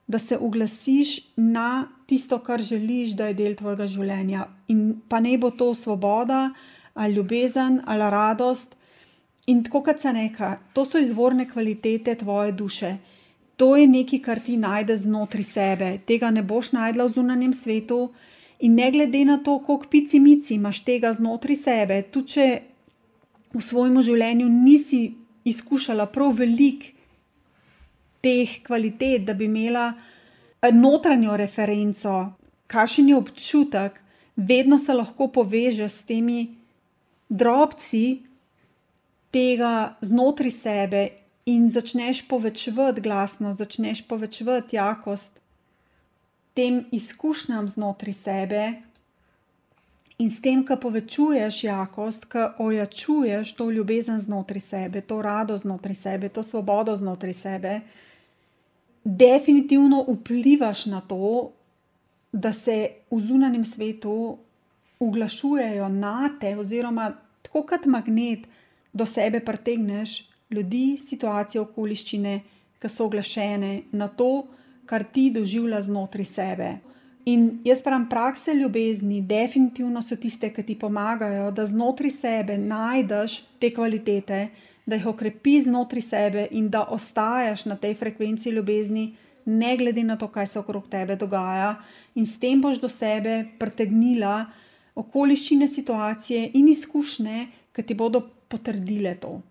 [0.08, 4.48] da se uglasiš na tisto, kar želiš, da je del tvojega življenja.
[4.72, 6.54] In pa ne bo to svoboda,
[6.94, 8.76] ali ljubezen, ali radost.
[9.48, 12.98] In tako kot se neka, to so izvorne kvalitete tvoje duše.
[13.58, 18.12] To je nekaj, kar ti najdeš znotraj sebe, tega ne boš najdla v zunanjem svetu.
[18.60, 22.48] In ne glede na to, koliko pici mici imaš tega znotraj sebe, tudi če
[23.54, 25.02] v svojem življenju nisi
[25.46, 26.94] izkušala prav veliko
[28.22, 32.16] teh kvalitet, da bi imela eh, notranjo referenco,
[32.68, 34.02] kakšen je občutek,
[34.36, 36.40] vedno se lahko povežeš s temi
[37.30, 38.24] drobci
[39.32, 41.02] tega znotraj sebe
[41.48, 45.40] in začneš povečevati glasnost, začneš povečevati jakost
[46.58, 48.62] tem izkušnjam znotraj sebe.
[50.18, 55.96] In s tem, ko povečuješ jakost, ko ojačuješ to ljubezen znotraj sebe, to radost znotraj
[55.96, 57.74] sebe, to svobodo znotraj sebe,
[59.04, 61.52] definitivno vplivaš na to,
[62.32, 64.38] da se v zunanjem svetu
[65.00, 68.50] uglašujejo na te, oziroma tako kot magnet
[68.94, 70.18] do sebe pritegneš
[70.52, 72.40] ljudi, situacije, okoliščine,
[72.82, 74.48] ki so oglašene na to,
[74.88, 76.70] kar ti doživlja znotraj sebe.
[77.28, 83.42] In jaz pravim, prakse ljubezni, definitivno so tiste, ki ti pomagajo, da znotraj sebe najdeš
[83.60, 84.38] te kvalitete,
[84.88, 89.10] da jih okrepiš znotraj sebe in da ostajaš na tej frekvenci ljubezni,
[89.46, 91.76] ne glede na to, kaj se okrog tebe dogaja,
[92.16, 94.46] in s tem boš do sebe pritegnila
[94.96, 99.42] okoliščine, situacije in izkušnje, ki ti bodo potrdile to.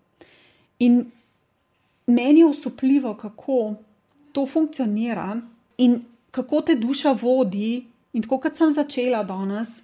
[0.79, 1.11] In
[2.07, 3.75] meni je usupljivo, kako
[4.31, 5.41] to funkcionira
[5.77, 7.85] in kako te duša vodi.
[8.13, 9.81] In tako kot sem začela danes,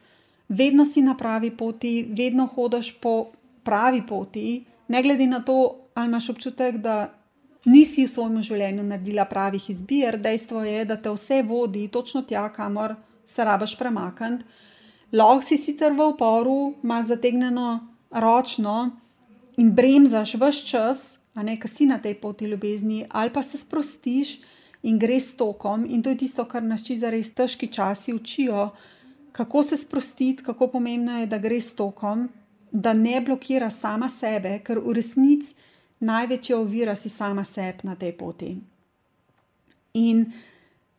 [0.49, 3.25] vedno si na pravi poti, vedno hodiš po
[3.63, 7.13] pravi poti, ne glede na to, ali imaš občutek, da
[7.65, 12.47] nisi v svojem življenju naredila pravih izbir, dejstvo je, da te vse vodi točno tja,
[12.53, 14.45] kamor se rabaš premakniti.
[15.13, 17.67] Lahko si sicer v oporu, imaš zategnjeno
[18.11, 19.02] ročno
[19.57, 23.57] in bremzaš vse čas, a ne, ki si na tej poti ljubezni, ali pa se
[23.57, 24.39] sprostiš
[24.83, 25.85] in greš s tokom.
[25.89, 28.69] In to je tisto, kar nas či za res težki časi učijo,
[29.31, 32.29] kako se sprostiti, kako pomembno je, da greš s tokom
[32.73, 35.53] da ne blokira sama sebe, ker v resnici
[36.03, 38.55] največja ovira si sama sebi na tej poti.
[39.93, 40.25] In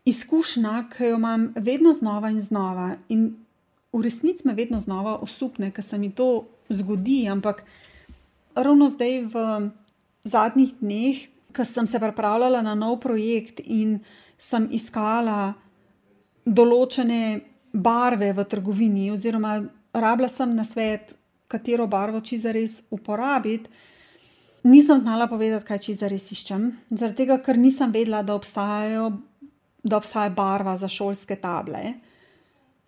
[0.06, 3.34] izkušnja, ki jo imam vedno znova in znova, in
[3.92, 7.64] v resnici me vedno znova osupne, ker se mi to zgodi, ampak
[8.54, 9.44] ravno zdaj v
[10.24, 14.00] zadnjih dneh, ko sem se pripravljala na nov projekt in
[14.38, 15.54] sem iskala
[16.44, 17.40] določene
[17.72, 19.58] barve v trgovini, oziroma
[19.94, 21.14] rabila sem na svet,
[21.48, 23.70] katero barvo čiza res uporabiti,
[24.64, 26.70] nisem znala povedati, kaj čiza res iščem.
[26.90, 28.38] Zaradi tega, ker nisem vedela, da,
[29.84, 31.94] da obstaja barva za šolske table.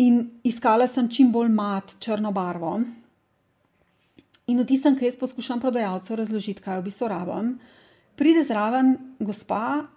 [0.02, 2.78] In iskala sem čim bolj mat, črno barvo.
[4.46, 7.56] In v tistem, ki jaz poskušam prodajalcu razložiti, kaj v bistvu rabim,
[8.16, 9.88] pride zraven gospa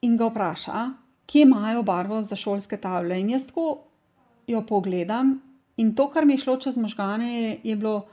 [0.00, 0.86] in ga vpraša,
[1.28, 3.20] kje imajo barvo za šolske table.
[3.20, 3.84] In jaz tako
[4.48, 5.36] jo pogledam
[5.80, 8.04] In to, kar mi je šlo čez možgane, je, je bilo,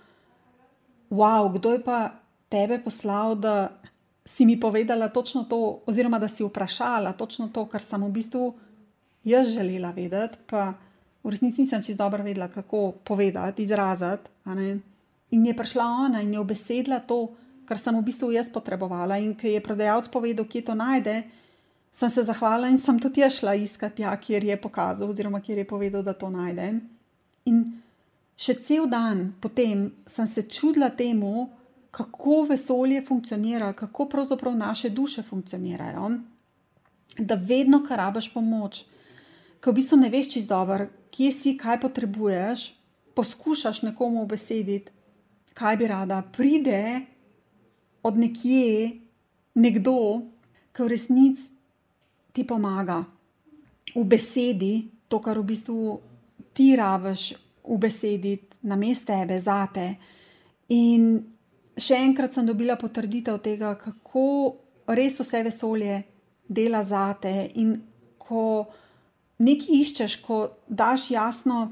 [1.12, 2.12] wow, kdo je pa
[2.50, 3.76] tebe poslal, da
[4.26, 8.54] si mi povedala točno to, oziroma da si vprašala točno to, kar sem v bistvu
[9.28, 10.73] jaz želela vedeti, pa
[11.23, 14.32] v resnici nisem čisto dobro vedela, kako povedati, izraziti.
[15.32, 17.36] In je prišla ona in je obesedla to,
[17.68, 19.20] kar sem v bistvu jaz potrebovala.
[19.20, 21.24] In ker je prodajalec povedal, kje to najde,
[21.92, 25.63] sem se zahvalila in sem tudi jaz šla iskati, ja, kjer je pokazal, oziroma kjer
[25.63, 26.80] je povedal, da to najdem.
[27.46, 27.63] In
[28.40, 31.50] še cel dan potem sem se čudila temu,
[31.92, 36.12] kako vesolje funkcionira, kako pravzaprav naše duše funkcionirajo.
[37.18, 38.84] Da vedno, kar rabiš pomoč,
[39.63, 42.68] ko v bistvu ne veš čisto dobro, kje si, kaj potrebuješ,
[43.17, 44.94] poskušaš nekomu obesediti,
[45.58, 46.82] kaj bi rada, pride
[48.06, 48.92] od nekje
[49.58, 50.22] nekdo,
[50.72, 51.50] ki v resnici
[52.32, 53.02] ti pomaga
[53.96, 55.98] v besedi, to, kar v bistvu
[56.54, 57.34] ti rabiš
[57.66, 58.36] v besedi,
[58.68, 59.88] na mestu tebe, zate.
[60.74, 61.18] In
[61.78, 64.58] še enkrat sem dobila potrditev tega, kako
[64.98, 66.02] res vse vesolje
[66.50, 67.34] dela zate.
[67.62, 67.78] In
[68.22, 68.68] ko
[69.40, 71.68] nekaj iščeš, ko daš jasno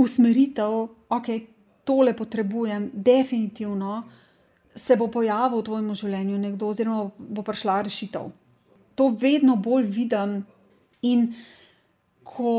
[0.00, 1.28] usmeritev, ok,
[1.86, 4.02] tole potrebujem, definitivno
[4.76, 8.30] se bo pojavil v tvojem življenju nekdo, oziroma bo prišla rešitev.
[8.96, 10.40] To vedno bolj vidim
[11.06, 11.30] in
[12.26, 12.52] ko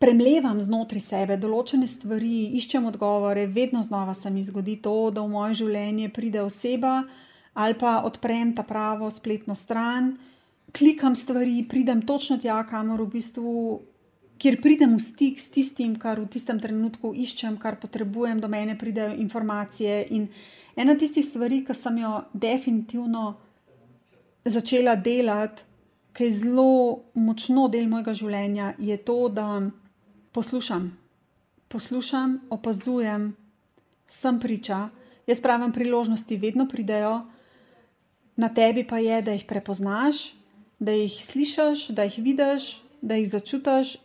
[0.00, 5.32] premlevam znotraj sebe določene stvari, iščem odgovore, vedno znova se mi zgodi to, da v
[5.34, 7.02] moje življenje pride oseba
[7.60, 10.12] ali pa odprem ta pravo spletno stran,
[10.72, 13.54] klikam stvari, pridem točno tja, kamor v bistvu,
[14.40, 18.76] kjer pridem v stik s tistim, kar v tistem trenutku iščem, kar potrebujem, do mene
[18.78, 20.06] pridejo informacije.
[20.16, 20.28] In
[20.76, 23.34] ena tistih stvari, ki sem jo definitivno
[24.48, 25.66] začela delati,
[26.16, 29.60] ki je zelo močno del mojega življenja, je to, da
[30.32, 30.88] poslušam.
[31.70, 33.30] Poslušam, opazujem,
[34.10, 34.88] sem priča.
[35.28, 37.28] Jaz pravim, priložnosti vedno pridejo,
[38.40, 40.30] na tebi pa je, da jih prepoznaš,
[40.80, 42.70] da jih slišiš, da jih vidiš,
[43.04, 44.00] da jih začutiš,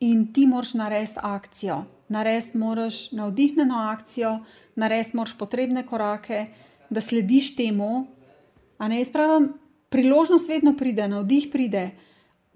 [0.00, 1.84] in ti moraš narediti akcijo.
[2.08, 4.38] Narediti moraš navdihnjeno akcijo,
[4.76, 6.46] narediti moraš potrebne korake,
[6.90, 8.06] da slediš temu.
[8.78, 9.52] A ne jaz pravim,
[9.88, 11.90] priložnost vedno pride, navdih pride,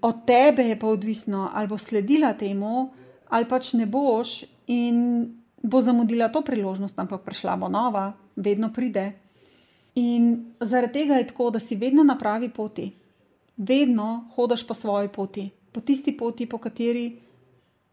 [0.03, 2.91] od tebe je pa odvisno, ali boš sledila temu,
[3.29, 5.27] ali pač ne boš in
[5.63, 9.13] bo zamudila to priložnost, ampak prišla bo nova, vedno pride.
[9.95, 12.93] In zaradi tega je tako, da si vedno na pravi poti,
[13.57, 17.28] vedno hodiš po svoji poti, po tisti poti, po kateri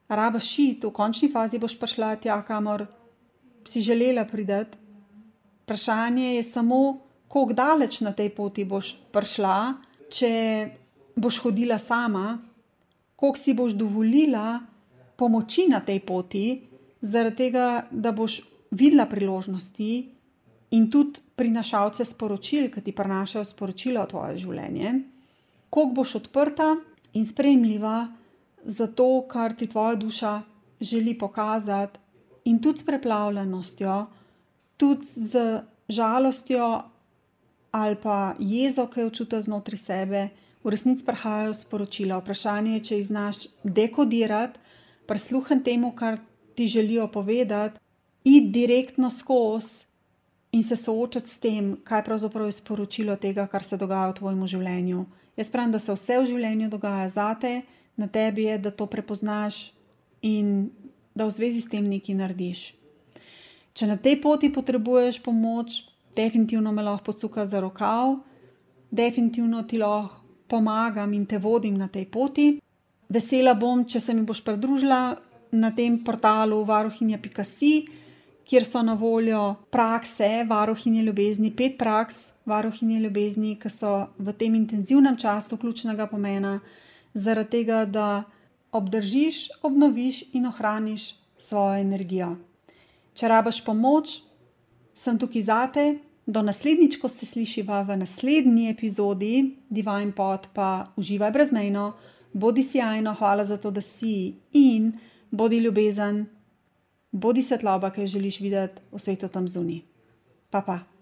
[0.10, 2.86] rabiš šiti, v končni fazi boš prišla tja, kamor
[3.68, 4.78] si želela priti.
[5.66, 6.98] Vprašanje je samo,
[7.28, 9.74] kako daleč na tej poti boš prišla,
[10.14, 10.32] če
[11.16, 12.38] boš hodila sama,
[13.16, 14.60] koliko si boš dovolila
[15.18, 16.62] pomoči na tej poti,
[17.02, 18.42] zaradi tega, da boš
[18.72, 20.12] videla priložnosti
[20.72, 24.94] in tudi prinašalce sporočil, ki ti prinašajo sporočilo o tvoje življenje,
[25.70, 26.76] koliko boš odprta
[27.14, 27.96] in sprejemljiva
[28.66, 30.42] za to, kar ti tvoja duša
[30.82, 32.00] želi pokazati,
[32.46, 34.06] in tudi s preplavljenostjo,
[34.78, 36.82] tudi z žalostjo
[37.72, 40.22] ali pa jezo, ki jo čutiš znotraj sebe,
[40.64, 42.22] v resnici prihajajo sporočila.
[42.22, 44.60] Vprašanje je, če jih znaš dekodirati,
[45.08, 46.22] prisluhniti temu, kar
[46.56, 47.80] ti želijo povedati,
[48.24, 49.84] iti direktno skozi
[50.52, 54.48] in se soočati s tem, kaj pravzaprav je sporočilo tega, kar se dogaja v tvojem
[54.48, 55.06] življenju.
[55.36, 57.58] Jaz pravim, da se vse v življenju dogaja zate,
[57.96, 59.72] na tebi je, da to prepoznaš
[60.22, 60.70] in
[61.16, 62.62] da v zvezi s tem nekaj narediš.
[63.76, 65.84] Če na tej poti potrebuješ pomoč,
[66.16, 68.20] definitivno me lahko pocuka za rokav,
[68.92, 72.48] definitivno ti lahko pomagam in te vodim na tej poti.
[73.10, 75.16] Vesela bom, če se mi boš pridružila
[75.52, 77.74] na tem portalu varuhinja.si,
[78.46, 84.56] kjer so na voljo prakse varuhinje ljubezni, pet praks varuhinje ljubezni, ki so v tem
[84.56, 86.60] intenzivnem času ključnega pomena,
[87.16, 88.24] zaradi tega, da
[88.76, 92.36] obdržiš, obnoviš in ohraniš svojo energijo.
[93.16, 94.20] Če rabiš pomoč,
[94.94, 95.86] sem tukaj zate.
[96.26, 101.92] Do naslednjič, ko se slišiva v naslednji epizodi Divine Pod, pa uživaj brezmejno,
[102.34, 104.90] bodi sjajno, hvala za to, da si in
[105.32, 106.26] bodi ljubezen,
[107.12, 109.84] bodi svetloba, ki jo želiš videti v svetu tam zunaj.
[110.50, 110.95] Pa pa.